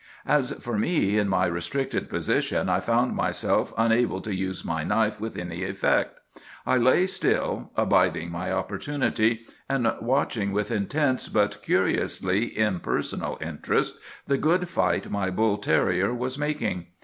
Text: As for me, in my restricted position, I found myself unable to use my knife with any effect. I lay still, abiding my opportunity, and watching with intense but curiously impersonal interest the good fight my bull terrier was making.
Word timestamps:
As 0.25 0.49
for 0.53 0.79
me, 0.79 1.19
in 1.19 1.29
my 1.29 1.45
restricted 1.45 2.09
position, 2.09 2.69
I 2.69 2.79
found 2.79 3.15
myself 3.15 3.71
unable 3.77 4.19
to 4.21 4.33
use 4.33 4.65
my 4.65 4.83
knife 4.83 5.21
with 5.21 5.37
any 5.37 5.63
effect. 5.63 6.19
I 6.65 6.77
lay 6.77 7.05
still, 7.05 7.71
abiding 7.75 8.31
my 8.31 8.51
opportunity, 8.51 9.45
and 9.69 9.93
watching 10.01 10.53
with 10.53 10.71
intense 10.71 11.27
but 11.27 11.61
curiously 11.61 12.57
impersonal 12.57 13.37
interest 13.41 13.99
the 14.25 14.39
good 14.39 14.67
fight 14.69 15.11
my 15.11 15.29
bull 15.29 15.59
terrier 15.59 16.11
was 16.15 16.35
making. 16.35 16.87